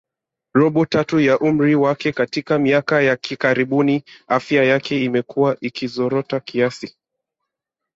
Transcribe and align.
robo 0.53 0.85
tatu 0.85 1.19
ya 1.19 1.39
umri 1.39 1.75
wake 1.75 2.11
Katika 2.11 2.59
miaka 2.59 3.01
ya 3.01 3.17
karibuni 3.17 4.03
afya 4.27 4.63
yake 4.63 5.05
imekuwa 5.05 5.57
ikizorota 5.61 6.39
kiasi 6.39 6.95